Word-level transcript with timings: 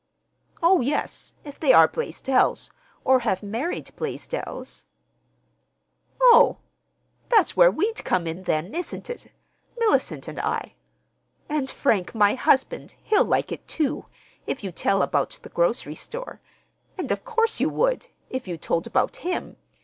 "Oh, 0.63 0.81
yes, 0.81 1.35
if 1.43 1.59
they 1.59 1.73
are 1.73 1.87
Blaisdells, 1.87 2.71
or 3.05 3.19
have 3.19 3.43
married 3.43 3.91
Blaisdells." 3.95 4.83
"Oh! 6.19 6.57
That's 7.29 7.55
where 7.55 7.69
we'd 7.69 8.03
come 8.03 8.25
in, 8.25 8.45
then, 8.45 8.73
isn't 8.73 9.11
it? 9.11 9.31
Mellicent 9.79 10.27
and 10.27 10.39
I? 10.39 10.73
And 11.47 11.69
Frank, 11.69 12.15
my 12.15 12.33
husband, 12.33 12.95
he'll 13.03 13.23
like 13.25 13.51
it, 13.51 13.67
too,—if 13.67 14.63
you 14.63 14.71
tell 14.71 15.03
about 15.03 15.37
the 15.43 15.49
grocery 15.49 15.93
store. 15.93 16.41
And 16.97 17.11
of 17.11 17.23
course 17.23 17.59
you 17.59 17.69
would, 17.69 18.07
if 18.31 18.47
you 18.47 18.57
told 18.57 18.87
about 18.87 19.17
him. 19.17 19.55